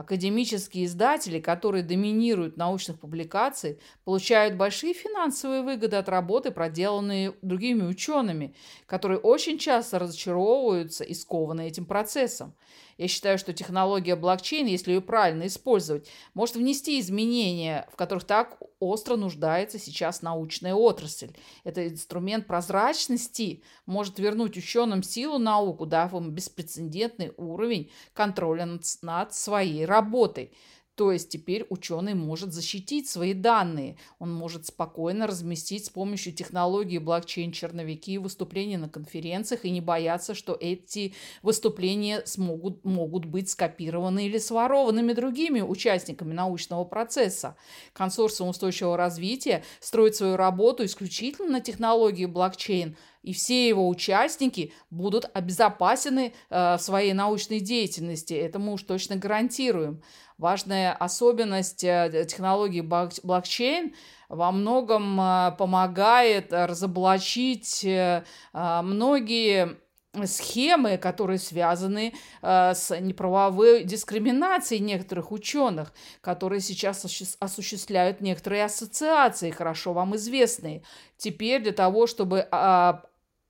Академические 0.02 0.86
издатели, 0.86 1.40
которые 1.40 1.84
доминируют 1.84 2.58
научных 2.58 3.00
публикаций, 3.00 3.78
получают 4.04 4.56
большие 4.56 4.96
финансовые 4.96 5.62
выгоды 5.62 5.96
от 5.96 6.10
работы, 6.10 6.50
проделанной 6.50 7.36
другими 7.44 7.84
учеными, 7.84 8.56
которые 8.88 9.20
очень 9.20 9.60
часто 9.60 10.00
разочаровываются 10.00 11.04
и 11.04 11.14
скованы 11.14 11.68
этим 11.68 11.86
процессом. 11.86 12.56
Я 13.02 13.08
считаю, 13.08 13.40
что 13.40 13.52
технология 13.52 14.16
блокчейн, 14.16 14.68
если 14.68 14.92
ее 14.92 15.02
правильно 15.02 15.48
использовать, 15.48 16.08
может 16.36 16.56
внести 16.56 17.00
изменения, 17.00 17.90
в 17.92 17.96
которых 17.96 18.26
так 18.26 18.60
остро 18.80 19.16
нуждается 19.16 19.80
сейчас 19.80 20.22
научная 20.22 20.76
отрасль. 20.76 21.32
Это 21.64 21.88
инструмент 21.88 22.46
прозрачности 22.46 23.64
может 23.88 24.20
вернуть 24.20 24.56
ученым 24.56 25.02
силу 25.02 25.40
науку, 25.40 25.88
дав 25.88 26.14
им 26.14 26.30
беспрецедентный 26.30 27.34
уровень 27.38 27.90
контроля 28.14 28.68
над, 29.02 29.34
своей 29.34 29.84
работой. 29.86 30.54
То 31.02 31.12
есть 31.12 31.30
теперь 31.30 31.66
ученый 31.72 32.14
может 32.14 32.54
защитить 32.54 33.10
свои 33.10 33.34
данные. 33.34 33.98
Он 34.20 34.32
может 34.32 34.68
спокойно 34.68 35.26
разместить 35.26 35.88
с 35.88 35.90
помощью 35.90 36.32
технологии 36.32 37.00
блокчейн 37.00 37.52
черновики 37.52 38.20
выступления 38.20 38.78
на 38.78 38.88
конференциях 38.88 39.66
и 39.66 39.72
не 39.72 39.82
бояться, 39.82 40.36
что 40.36 40.56
эти 40.60 41.16
выступления 41.42 42.22
смогут, 42.26 42.86
могут 42.86 43.26
быть 43.26 43.50
скопированы 43.50 44.28
или 44.28 44.38
сворованными 44.38 45.14
другими 45.14 45.62
участниками 45.62 46.34
научного 46.34 46.84
процесса. 46.84 47.56
Консорциум 47.94 48.50
устойчивого 48.50 48.96
развития 48.96 49.64
строит 49.80 50.16
свою 50.16 50.36
работу 50.36 50.86
исключительно 50.86 51.50
на 51.50 51.62
технологии 51.62 52.28
блокчейн, 52.28 52.96
и 53.24 53.34
все 53.34 53.68
его 53.68 53.88
участники 53.88 54.74
будут 54.90 55.30
обезопасены 55.34 56.34
э, 56.50 56.78
в 56.78 56.82
своей 56.82 57.14
научной 57.14 57.60
деятельности. 57.60 58.34
Это 58.34 58.60
мы 58.60 58.74
уж 58.74 58.84
точно 58.84 59.16
гарантируем. 59.16 60.02
Важная 60.38 60.94
особенность 60.94 61.84
э, 61.84 62.26
технологии 62.28 62.82
блокчейн 62.82 63.94
во 64.28 64.52
многом 64.52 65.20
э, 65.20 65.56
помогает 65.58 66.52
разоблачить 66.52 67.84
э, 67.86 68.24
многие 68.54 69.78
схемы, 70.26 70.98
которые 70.98 71.40
связаны 71.40 72.14
э, 72.42 72.74
с 72.74 73.00
неправовой 73.00 73.84
дискриминацией 73.84 74.82
некоторых 74.82 75.32
ученых, 75.32 75.94
которые 76.20 76.60
сейчас 76.60 77.06
осуществляют 77.40 78.20
некоторые 78.20 78.66
ассоциации, 78.66 79.52
хорошо 79.52 79.94
вам 79.94 80.16
известные. 80.18 80.84
Теперь 81.18 81.62
для 81.62 81.72
того, 81.72 82.08
чтобы 82.08 82.48
э, 82.52 82.94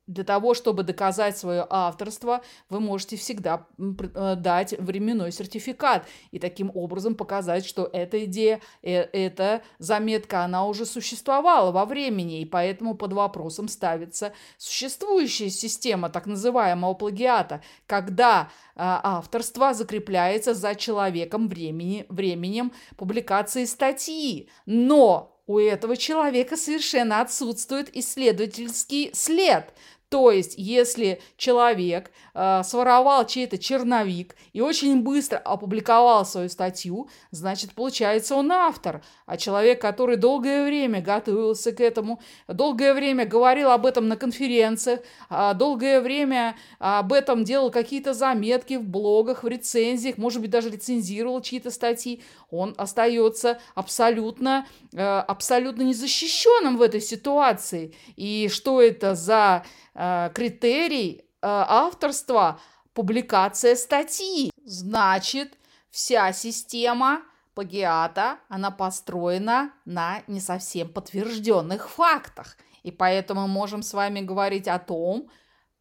для 0.08 0.24
того, 0.24 0.54
чтобы 0.54 0.84
доказать 0.84 1.38
свое 1.38 1.66
авторство, 1.70 2.42
вы 2.70 2.80
можете 2.80 3.16
всегда 3.16 3.68
э, 3.78 4.36
дать 4.36 4.74
временной 4.78 5.32
сертификат 5.32 6.08
и 6.32 6.40
таким 6.40 6.72
образом 6.74 7.16
показать, 7.16 7.66
что 7.66 7.90
эта 7.92 8.26
идея, 8.26 8.62
э, 8.82 9.02
эта 9.04 9.62
заметка, 9.80 10.44
она 10.44 10.66
уже 10.66 10.86
существовала 10.86 11.72
во 11.72 11.86
времени, 11.86 12.42
и 12.42 12.46
поэтому 12.46 12.96
под 12.96 13.14
вопросом 13.14 13.68
ставится 13.68 14.34
существующая 14.58 15.50
система 15.50 16.10
так 16.10 16.26
называемого 16.26 16.94
плагиата, 16.94 17.62
когда 17.88 18.50
а, 18.76 19.18
авторство 19.18 19.74
закрепляется 19.74 20.54
за 20.54 20.76
человеком 20.76 21.48
времени, 21.48 22.06
временем 22.10 22.72
публикации 22.98 23.66
статьи. 23.66 24.50
Но 24.66 25.41
у 25.52 25.60
этого 25.60 25.98
человека 25.98 26.56
совершенно 26.56 27.20
отсутствует 27.20 27.96
исследовательский 27.96 29.12
след. 29.14 29.74
То 30.12 30.30
есть, 30.30 30.56
если 30.58 31.22
человек 31.38 32.12
э, 32.34 32.64
своровал 32.66 33.26
чей-то 33.26 33.58
черновик 33.58 34.36
и 34.52 34.60
очень 34.60 35.04
быстро 35.04 35.38
опубликовал 35.38 36.26
свою 36.26 36.50
статью, 36.50 37.08
значит, 37.32 37.72
получается, 37.72 38.36
он 38.36 38.52
автор. 38.52 39.02
А 39.26 39.38
человек, 39.38 39.80
который 39.80 40.18
долгое 40.18 40.66
время 40.66 41.02
готовился 41.02 41.72
к 41.72 41.80
этому, 41.80 42.20
долгое 42.50 42.94
время 42.94 43.26
говорил 43.26 43.72
об 43.72 43.86
этом 43.86 44.10
на 44.10 44.18
конференциях, 44.18 45.00
э, 45.30 45.54
долгое 45.56 46.02
время 46.02 46.58
об 46.80 47.14
этом 47.14 47.46
делал 47.46 47.72
какие-то 47.72 48.14
заметки 48.14 48.74
в 48.74 48.84
блогах, 48.84 49.44
в 49.44 49.48
рецензиях, 49.48 50.18
может 50.18 50.42
быть, 50.42 50.50
даже 50.52 50.72
рецензировал 50.72 51.40
чьи-то 51.40 51.72
статьи, 51.72 52.22
он 52.50 52.76
остается 52.78 53.62
абсолютно, 53.76 54.68
э, 54.92 55.02
абсолютно 55.02 55.84
незащищенным 55.84 56.76
в 56.76 56.82
этой 56.82 57.00
ситуации. 57.00 57.94
И 58.18 58.50
что 58.52 58.82
это 58.82 59.16
за 59.16 59.64
критерий 59.94 61.20
э, 61.20 61.24
авторства 61.42 62.60
публикация 62.94 63.76
статьи. 63.76 64.52
Значит, 64.64 65.58
вся 65.90 66.32
система 66.34 67.24
плагиата, 67.54 68.40
она 68.50 68.72
построена 68.72 69.74
на 69.86 70.24
не 70.28 70.40
совсем 70.40 70.90
подтвержденных 70.90 71.90
фактах. 71.90 72.58
И 72.84 72.92
поэтому 72.92 73.48
можем 73.48 73.84
с 73.84 73.94
вами 73.94 74.22
говорить 74.22 74.68
о 74.68 74.80
том, 74.80 75.30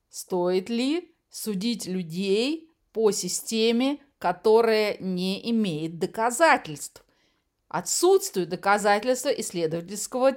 стоит 0.09 0.69
ли 0.69 1.15
судить 1.31 1.87
людей 1.87 2.71
по 2.93 3.11
системе, 3.13 3.99
которая 4.19 4.97
не 4.99 5.51
имеет 5.51 5.99
доказательств. 5.99 7.05
Отсутствует 7.69 8.49
доказательства 8.49 9.29
исследовательского, 9.29 10.37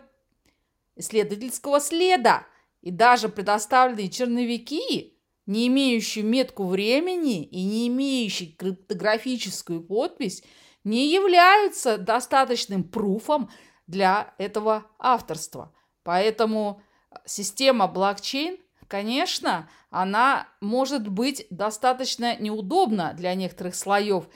исследовательского 0.96 1.80
следа. 1.82 2.46
И 2.84 2.92
даже 2.92 3.30
предоставленные 3.30 4.10
черновики, 4.10 5.18
не 5.46 5.68
имеющие 5.68 6.22
метку 6.22 6.66
времени 6.66 7.42
и 7.42 7.64
не 7.64 7.88
имеющие 7.88 8.50
криптографическую 8.50 9.82
подпись, 9.82 10.44
не 10.84 11.08
являются 11.08 11.98
достаточным 11.98 12.84
пруфом 12.84 13.50
для 13.88 14.34
этого 14.38 14.86
авторства. 15.00 15.74
Поэтому 16.04 16.82
система 17.26 17.88
блокчейн, 17.88 18.58
конечно, 18.90 19.70
она 19.90 20.50
может 20.60 21.08
быть 21.08 21.48
достаточно 21.50 22.36
неудобна 22.36 23.14
для 23.14 23.34
некоторых 23.34 23.76
слоев. 23.76 24.28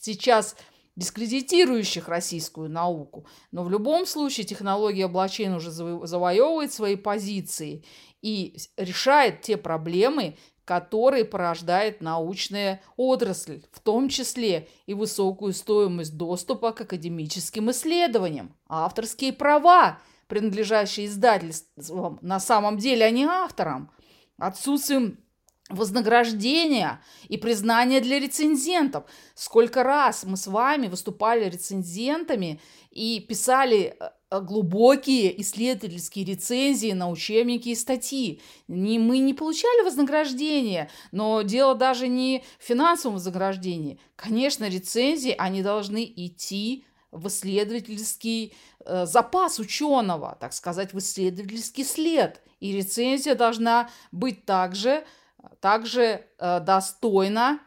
Сейчас 0.00 0.56
дискредитирующих 0.98 2.08
российскую 2.08 2.68
науку. 2.68 3.24
Но 3.52 3.62
в 3.62 3.70
любом 3.70 4.04
случае 4.04 4.44
технология 4.44 5.06
блокчейн 5.06 5.54
уже 5.54 5.70
завоевывает 5.70 6.72
свои 6.72 6.96
позиции 6.96 7.84
и 8.20 8.56
решает 8.76 9.42
те 9.42 9.56
проблемы, 9.56 10.36
которые 10.64 11.24
порождает 11.24 12.00
научная 12.00 12.82
отрасль, 12.96 13.62
в 13.70 13.78
том 13.78 14.08
числе 14.08 14.68
и 14.86 14.94
высокую 14.94 15.52
стоимость 15.52 16.16
доступа 16.16 16.72
к 16.72 16.80
академическим 16.80 17.70
исследованиям, 17.70 18.56
авторские 18.68 19.32
права, 19.32 20.00
принадлежащие 20.26 21.06
издательствам, 21.06 22.18
на 22.22 22.40
самом 22.40 22.76
деле 22.76 23.06
они 23.06 23.24
авторам, 23.24 23.92
отсутствием 24.36 25.18
вознаграждения 25.68 27.00
и 27.28 27.36
признания 27.36 28.00
для 28.00 28.18
рецензентов. 28.18 29.04
Сколько 29.34 29.82
раз 29.82 30.24
мы 30.24 30.36
с 30.36 30.46
вами 30.46 30.86
выступали 30.86 31.48
рецензентами 31.48 32.60
и 32.90 33.20
писали 33.20 33.96
э, 34.00 34.10
э, 34.30 34.40
глубокие 34.40 35.40
исследовательские 35.42 36.24
рецензии 36.24 36.92
на 36.92 37.10
учебники 37.10 37.68
и 37.68 37.74
статьи. 37.74 38.40
Не, 38.66 38.98
мы 38.98 39.18
не 39.18 39.34
получали 39.34 39.84
вознаграждения, 39.84 40.90
но 41.12 41.42
дело 41.42 41.74
даже 41.74 42.08
не 42.08 42.44
в 42.58 42.64
финансовом 42.64 43.16
вознаграждении. 43.16 44.00
Конечно, 44.16 44.68
рецензии, 44.68 45.34
они 45.36 45.62
должны 45.62 46.04
идти 46.04 46.84
в 47.10 47.28
исследовательский 47.28 48.54
э, 48.84 49.06
запас 49.06 49.58
ученого, 49.58 50.36
так 50.40 50.54
сказать, 50.54 50.94
в 50.94 50.98
исследовательский 50.98 51.84
след. 51.84 52.40
И 52.60 52.72
рецензия 52.72 53.34
должна 53.34 53.90
быть 54.12 54.44
также 54.44 55.04
также 55.60 56.26
э, 56.38 56.60
достойна 56.60 57.60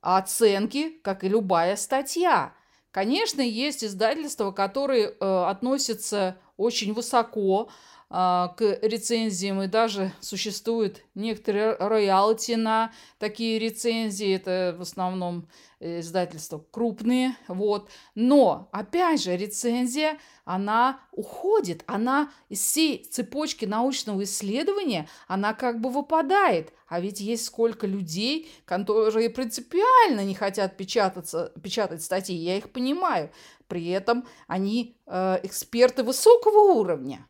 оценки, 0.00 0.90
как 1.02 1.24
и 1.24 1.28
любая 1.28 1.76
статья. 1.76 2.52
Конечно, 2.90 3.40
есть 3.40 3.82
издательства, 3.82 4.52
которые 4.52 5.08
э, 5.08 5.44
относятся 5.48 6.36
очень 6.56 6.92
высоко 6.92 7.68
к 8.14 8.78
рецензиям, 8.80 9.60
и 9.62 9.66
даже 9.66 10.12
существует 10.20 11.04
некоторые 11.16 11.74
роялти 11.74 12.52
на 12.52 12.92
такие 13.18 13.58
рецензии. 13.58 14.36
Это 14.36 14.76
в 14.78 14.82
основном 14.82 15.48
издательства 15.80 16.64
крупные, 16.70 17.36
вот. 17.48 17.90
Но, 18.14 18.68
опять 18.70 19.20
же, 19.20 19.36
рецензия, 19.36 20.18
она 20.44 21.00
уходит, 21.10 21.82
она 21.86 22.30
из 22.48 22.60
всей 22.60 23.02
цепочки 23.02 23.64
научного 23.64 24.22
исследования, 24.22 25.08
она 25.26 25.52
как 25.52 25.80
бы 25.80 25.90
выпадает. 25.90 26.72
А 26.86 27.00
ведь 27.00 27.20
есть 27.20 27.44
сколько 27.44 27.88
людей, 27.88 28.48
которые 28.64 29.28
принципиально 29.28 30.24
не 30.24 30.34
хотят 30.34 30.76
печататься, 30.76 31.52
печатать 31.60 32.02
статьи, 32.02 32.36
я 32.36 32.58
их 32.58 32.70
понимаю. 32.70 33.32
При 33.66 33.88
этом 33.88 34.24
они 34.46 34.96
э, 35.06 35.40
эксперты 35.42 36.04
высокого 36.04 36.74
уровня. 36.74 37.26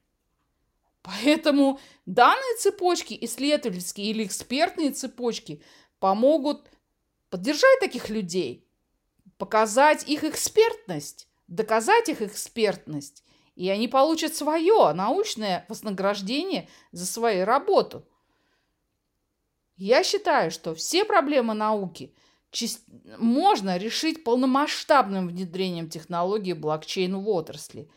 Поэтому 1.04 1.78
данные 2.06 2.56
цепочки, 2.58 3.16
исследовательские 3.20 4.08
или 4.08 4.24
экспертные 4.24 4.90
цепочки, 4.90 5.62
помогут 5.98 6.70
поддержать 7.28 7.78
таких 7.80 8.08
людей, 8.08 8.66
показать 9.36 10.08
их 10.08 10.24
экспертность, 10.24 11.28
доказать 11.46 12.08
их 12.08 12.22
экспертность, 12.22 13.22
и 13.54 13.68
они 13.68 13.86
получат 13.86 14.34
свое 14.34 14.94
научное 14.94 15.66
вознаграждение 15.68 16.70
за 16.90 17.04
свою 17.04 17.44
работу. 17.44 18.08
Я 19.76 20.04
считаю, 20.04 20.50
что 20.50 20.74
все 20.74 21.04
проблемы 21.04 21.52
науки 21.52 22.14
можно 23.18 23.76
решить 23.76 24.24
полномасштабным 24.24 25.28
внедрением 25.28 25.90
технологии 25.90 26.54
блокчейн 26.54 27.14
в 27.18 27.28
отрасли. 27.28 27.90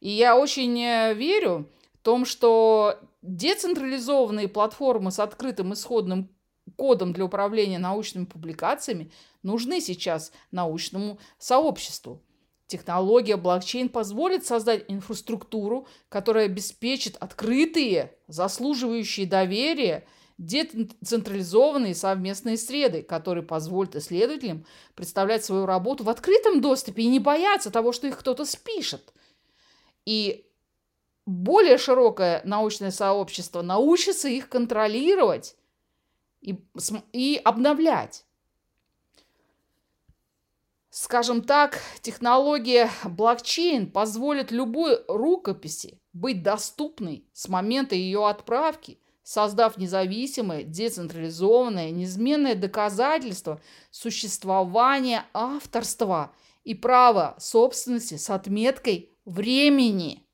И 0.00 0.10
я 0.10 0.36
очень 0.36 0.78
э, 0.82 1.14
верю 1.14 1.70
том, 2.02 2.24
что 2.24 2.98
децентрализованные 3.22 4.48
платформы 4.48 5.10
с 5.10 5.18
открытым 5.18 5.72
исходным 5.72 6.30
кодом 6.76 7.12
для 7.12 7.24
управления 7.24 7.78
научными 7.78 8.24
публикациями 8.24 9.10
нужны 9.42 9.80
сейчас 9.80 10.32
научному 10.50 11.18
сообществу. 11.38 12.22
Технология 12.66 13.36
блокчейн 13.36 13.88
позволит 13.88 14.46
создать 14.46 14.84
инфраструктуру, 14.88 15.86
которая 16.08 16.46
обеспечит 16.46 17.16
открытые, 17.16 18.16
заслуживающие 18.28 19.26
доверия, 19.26 20.06
децентрализованные 20.38 21.94
совместные 21.94 22.56
среды, 22.56 23.02
которые 23.02 23.44
позволят 23.44 23.94
исследователям 23.94 24.64
представлять 24.94 25.44
свою 25.44 25.66
работу 25.66 26.04
в 26.04 26.08
открытом 26.08 26.60
доступе 26.60 27.02
и 27.02 27.08
не 27.08 27.20
бояться 27.20 27.70
того, 27.70 27.92
что 27.92 28.06
их 28.06 28.18
кто-то 28.18 28.44
спишет. 28.44 29.12
И 30.06 30.46
более 31.26 31.78
широкое 31.78 32.42
научное 32.44 32.90
сообщество 32.90 33.62
научится 33.62 34.28
их 34.28 34.48
контролировать 34.48 35.56
и, 36.40 36.58
и 37.12 37.40
обновлять. 37.42 38.24
Скажем 40.90 41.42
так, 41.42 41.80
технология 42.02 42.90
блокчейн 43.04 43.90
позволит 43.90 44.50
любой 44.50 45.02
рукописи 45.08 45.98
быть 46.12 46.42
доступной 46.42 47.24
с 47.32 47.48
момента 47.48 47.94
ее 47.94 48.28
отправки, 48.28 48.98
создав 49.22 49.78
независимое, 49.78 50.64
децентрализованное, 50.64 51.90
неизменное 51.90 52.54
доказательство 52.54 53.60
существования 53.90 55.24
авторства 55.32 56.34
и 56.64 56.74
права 56.74 57.36
собственности 57.38 58.16
с 58.16 58.28
отметкой 58.28 59.10
времени. 59.24 60.26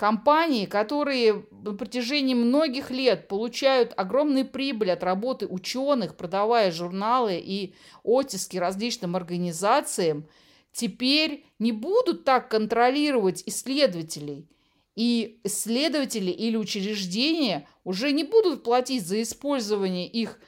Компании, 0.00 0.64
которые 0.64 1.44
на 1.50 1.74
протяжении 1.74 2.32
многих 2.32 2.90
лет 2.90 3.28
получают 3.28 3.92
огромные 3.98 4.46
прибыли 4.46 4.88
от 4.88 5.02
работы 5.02 5.46
ученых, 5.46 6.16
продавая 6.16 6.72
журналы 6.72 7.38
и 7.38 7.74
оттиски 8.02 8.56
различным 8.56 9.14
организациям, 9.14 10.26
теперь 10.72 11.44
не 11.58 11.72
будут 11.72 12.24
так 12.24 12.48
контролировать 12.48 13.42
исследователей. 13.44 14.48
И 14.96 15.38
исследователи 15.44 16.30
или 16.30 16.56
учреждения 16.56 17.68
уже 17.84 18.12
не 18.12 18.24
будут 18.24 18.62
платить 18.62 19.06
за 19.06 19.20
использование 19.20 20.08
их 20.08 20.40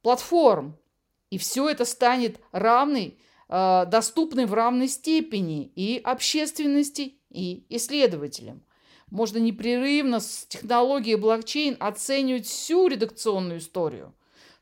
платформ. 0.00 0.78
И 1.28 1.36
все 1.36 1.68
это 1.68 1.84
станет 1.84 2.40
равной, 2.52 3.18
э, 3.50 3.84
доступной 3.86 4.46
в 4.46 4.54
равной 4.54 4.88
степени 4.88 5.70
и 5.76 6.00
общественности, 6.02 7.18
и 7.28 7.66
исследователям. 7.68 8.63
Можно 9.14 9.38
непрерывно 9.38 10.18
с 10.18 10.44
технологией 10.48 11.14
блокчейн 11.14 11.76
оценивать 11.78 12.48
всю 12.48 12.88
редакционную 12.88 13.60
историю, 13.60 14.12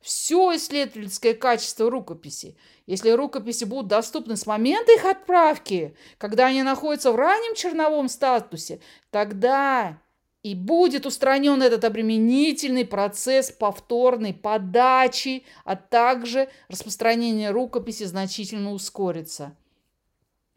все 0.02 0.54
исследовательское 0.54 1.32
качество 1.32 1.90
рукописи. 1.90 2.54
Если 2.84 3.08
рукописи 3.12 3.64
будут 3.64 3.86
доступны 3.86 4.36
с 4.36 4.44
момента 4.44 4.92
их 4.92 5.06
отправки, 5.06 5.96
когда 6.18 6.48
они 6.48 6.62
находятся 6.62 7.12
в 7.12 7.16
раннем 7.16 7.54
черновом 7.54 8.10
статусе, 8.10 8.80
тогда 9.10 9.98
и 10.42 10.54
будет 10.54 11.06
устранен 11.06 11.62
этот 11.62 11.84
обременительный 11.84 12.84
процесс 12.84 13.50
повторной 13.50 14.34
подачи, 14.34 15.44
а 15.64 15.76
также 15.76 16.50
распространение 16.68 17.52
рукописи 17.52 18.04
значительно 18.04 18.74
ускорится. 18.74 19.56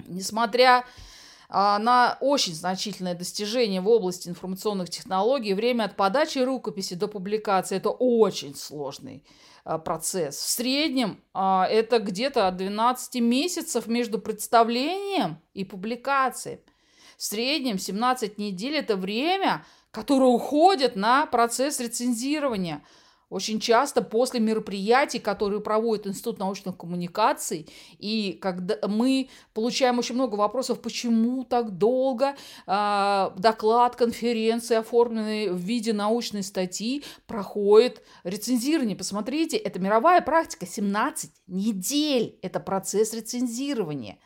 Несмотря 0.06 0.84
на 1.50 2.18
очень 2.22 2.54
значительное 2.54 3.16
достижение 3.16 3.82
в 3.82 3.88
области 3.88 4.30
информационных 4.30 4.90
технологий. 4.90 5.54
Время 5.54 5.86
от 5.86 5.96
подачи 5.96 6.40
рукописи 6.40 6.96
до 6.96 7.08
публикации– 7.08 7.78
это 7.78 7.90
очень 7.90 8.56
сложный 8.56 9.24
а, 9.64 9.78
процесс. 9.78 10.38
В 10.38 10.50
среднем 10.50 11.22
а, 11.34 11.68
это 11.70 12.00
где-то 12.00 12.48
от 12.48 12.58
12 12.58 13.22
месяцев 13.22 13.88
между 13.88 14.20
представлением 14.20 15.40
и 15.54 15.64
публикацией. 15.64 16.60
В 17.18 17.24
среднем 17.24 17.80
17 17.80 18.38
недель– 18.38 18.76
это 18.78 18.96
время, 18.96 19.66
которое 19.92 20.30
уходит 20.30 20.96
на 20.96 21.26
процесс 21.26 21.80
рецензирования– 21.80 22.84
очень 23.30 23.60
часто 23.60 24.02
после 24.02 24.40
мероприятий, 24.40 25.20
которые 25.20 25.62
проводит 25.62 26.08
Институт 26.08 26.40
научных 26.40 26.78
коммуникаций, 26.78 27.68
и 27.98 28.38
когда 28.42 28.78
мы 28.88 29.30
получаем 29.54 30.00
очень 30.00 30.16
много 30.16 30.36
вопросов, 30.36 30.82
почему 30.82 31.44
так 31.44 31.78
долго 31.78 32.36
э, 32.68 33.30
доклад 33.38 33.96
конференции, 33.96 34.76
оформленный 34.76 35.50
в 35.50 35.58
виде 35.58 35.92
научной 35.92 36.44
статьи, 36.44 37.04
проходит 37.26 38.04
рецензирование. 38.24 38.96
Посмотрите, 38.96 39.58
это 39.58 39.80
мировая 39.80 40.22
практика, 40.22 40.66
17 40.66 41.32
недель, 41.48 42.38
это 42.42 42.60
процесс 42.60 43.14
рецензирования. 43.14 44.20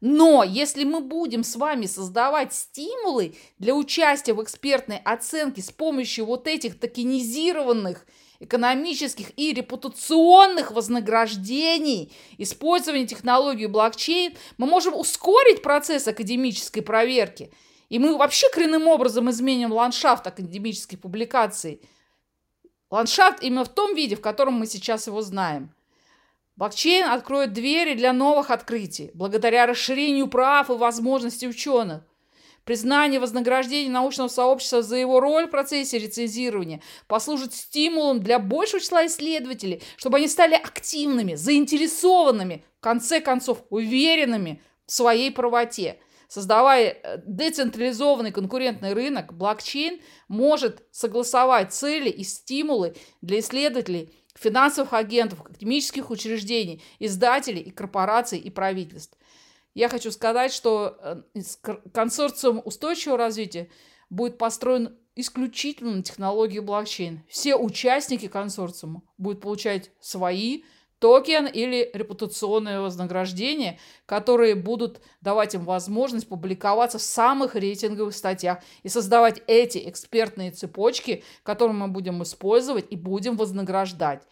Но 0.00 0.44
если 0.44 0.84
мы 0.84 1.00
будем 1.00 1.42
с 1.42 1.56
вами 1.56 1.86
создавать 1.86 2.54
стимулы 2.54 3.34
для 3.58 3.74
участия 3.74 4.32
в 4.32 4.42
экспертной 4.42 4.98
оценке 4.98 5.60
с 5.60 5.70
помощью 5.70 6.26
вот 6.26 6.46
этих 6.46 6.78
токенизированных 6.78 8.06
экономических 8.40 9.36
и 9.36 9.52
репутационных 9.52 10.70
вознаграждений 10.70 12.12
использования 12.38 13.06
технологии 13.06 13.66
блокчейн, 13.66 14.36
мы 14.58 14.66
можем 14.66 14.94
ускорить 14.94 15.62
процесс 15.62 16.06
академической 16.06 16.80
проверки. 16.80 17.52
И 17.88 17.98
мы 17.98 18.16
вообще 18.16 18.48
коренным 18.50 18.86
образом 18.86 19.30
изменим 19.30 19.72
ландшафт 19.72 20.26
академической 20.26 20.96
публикации. 20.96 21.80
Ландшафт 22.90 23.42
именно 23.42 23.64
в 23.64 23.68
том 23.68 23.94
виде, 23.94 24.14
в 24.14 24.20
котором 24.20 24.54
мы 24.54 24.66
сейчас 24.66 25.06
его 25.06 25.20
знаем. 25.22 25.74
Блокчейн 26.56 27.08
откроет 27.08 27.52
двери 27.52 27.94
для 27.94 28.12
новых 28.12 28.50
открытий, 28.50 29.10
благодаря 29.14 29.66
расширению 29.66 30.28
прав 30.28 30.70
и 30.70 30.74
возможностей 30.74 31.48
ученых. 31.48 32.02
Признание 32.64 33.18
вознаграждения 33.18 33.90
научного 33.90 34.28
сообщества 34.28 34.82
за 34.82 34.96
его 34.96 35.20
роль 35.20 35.46
в 35.46 35.50
процессе 35.50 35.98
рецензирования 35.98 36.82
послужит 37.06 37.54
стимулом 37.54 38.20
для 38.20 38.38
большего 38.38 38.80
числа 38.80 39.06
исследователей, 39.06 39.82
чтобы 39.96 40.18
они 40.18 40.28
стали 40.28 40.54
активными, 40.54 41.34
заинтересованными, 41.34 42.64
в 42.78 42.80
конце 42.80 43.20
концов, 43.20 43.64
уверенными 43.70 44.62
в 44.86 44.92
своей 44.92 45.30
правоте. 45.30 45.98
Создавая 46.28 46.90
э, 46.90 47.22
децентрализованный 47.24 48.32
конкурентный 48.32 48.92
рынок, 48.92 49.32
блокчейн 49.32 50.00
может 50.28 50.82
согласовать 50.90 51.72
цели 51.72 52.10
и 52.10 52.22
стимулы 52.22 52.94
для 53.22 53.40
исследователей, 53.40 54.14
финансовых 54.34 54.92
агентов, 54.92 55.40
академических 55.40 56.10
учреждений, 56.10 56.82
издателей 56.98 57.62
и 57.62 57.70
корпораций 57.70 58.38
и 58.38 58.50
правительств. 58.50 59.17
Я 59.78 59.88
хочу 59.88 60.10
сказать, 60.10 60.52
что 60.52 60.98
э, 61.00 61.40
консорциум 61.94 62.60
устойчивого 62.64 63.16
развития 63.16 63.70
будет 64.10 64.36
построен 64.36 64.98
исключительно 65.14 65.92
на 65.92 66.02
технологии 66.02 66.58
блокчейн. 66.58 67.22
Все 67.28 67.54
участники 67.54 68.26
консорциума 68.26 69.02
будут 69.18 69.40
получать 69.40 69.92
свои 70.00 70.64
токен 70.98 71.46
или 71.46 71.92
репутационное 71.94 72.80
вознаграждение, 72.80 73.78
которые 74.04 74.56
будут 74.56 75.00
давать 75.20 75.54
им 75.54 75.62
возможность 75.64 76.28
публиковаться 76.28 76.98
в 76.98 77.02
самых 77.02 77.54
рейтинговых 77.54 78.16
статьях 78.16 78.58
и 78.82 78.88
создавать 78.88 79.44
эти 79.46 79.88
экспертные 79.88 80.50
цепочки, 80.50 81.22
которые 81.44 81.76
мы 81.76 81.86
будем 81.86 82.20
использовать 82.24 82.86
и 82.90 82.96
будем 82.96 83.36
вознаграждать. 83.36 84.24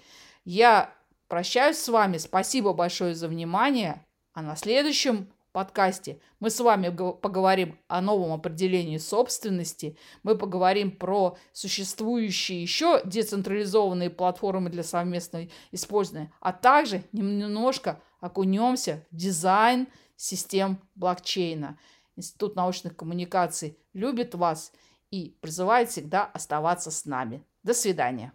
Я 0.45 0.93
прощаюсь 1.29 1.79
с 1.79 1.87
вами. 1.87 2.19
Спасибо 2.19 2.73
большое 2.73 3.15
за 3.15 3.29
внимание. 3.29 4.03
А 4.33 4.43
на 4.43 4.57
следующем 4.57 5.29
подкасте 5.57 6.21
мы 6.39 6.51
с 6.51 6.61
вами 6.61 6.95
поговорим 7.13 7.79
о 7.89 8.03
новом 8.03 8.35
определении 8.35 8.99
собственности, 8.99 9.97
мы 10.23 10.37
поговорим 10.37 10.91
про 10.91 11.39
существующие 11.55 12.61
еще 12.61 13.01
децентрализованные 13.07 14.11
платформы 14.11 14.69
для 14.69 14.83
совместного 14.83 15.49
использования, 15.73 16.31
а 16.41 16.53
также 16.53 17.05
немножко 17.13 18.03
окунемся 18.21 19.07
в 19.11 19.17
дизайн 19.17 19.89
систем 20.15 20.79
блокчейна. 20.95 21.79
Институт 22.17 22.55
научных 22.55 22.95
коммуникаций 22.95 23.79
любит 23.95 24.35
вас 24.35 24.73
и 25.11 25.39
призывает 25.41 25.89
всегда 25.89 26.27
оставаться 26.27 26.91
с 26.91 27.07
нами. 27.07 27.43
До 27.63 27.73
свидания. 27.73 28.35